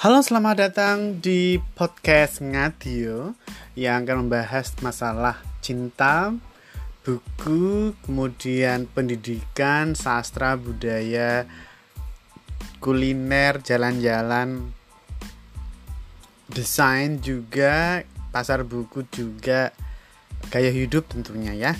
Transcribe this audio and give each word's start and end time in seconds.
Halo, 0.00 0.24
selamat 0.24 0.56
datang 0.56 1.20
di 1.20 1.60
podcast 1.76 2.40
Ngadio 2.40 3.36
yang 3.76 4.08
akan 4.08 4.24
membahas 4.24 4.72
masalah 4.80 5.36
cinta, 5.60 6.32
buku, 7.04 7.92
kemudian 8.08 8.88
pendidikan, 8.88 9.92
sastra, 9.92 10.56
budaya, 10.56 11.44
kuliner, 12.80 13.60
jalan-jalan, 13.60 14.72
desain 16.48 17.20
juga, 17.20 18.00
pasar 18.32 18.64
buku 18.64 19.04
juga, 19.12 19.68
gaya 20.48 20.72
hidup 20.72 21.12
tentunya 21.12 21.52
ya. 21.52 21.72